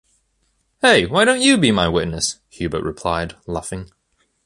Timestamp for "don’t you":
1.25-1.59